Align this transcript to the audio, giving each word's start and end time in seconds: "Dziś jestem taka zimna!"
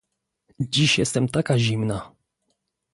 "Dziś 0.59 0.97
jestem 0.97 1.27
taka 1.27 1.59
zimna!" 1.59 2.11